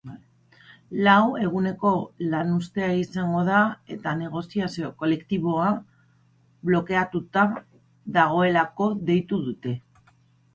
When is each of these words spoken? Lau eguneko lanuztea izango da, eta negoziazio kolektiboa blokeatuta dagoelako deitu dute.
Lau 1.07 1.17
eguneko 1.47 1.89
lanuztea 2.31 2.87
izango 3.01 3.43
da, 3.49 3.59
eta 3.97 4.13
negoziazio 4.23 4.89
kolektiboa 5.03 5.67
blokeatuta 6.71 7.45
dagoelako 8.19 8.89
deitu 9.13 9.41
dute. 9.45 9.77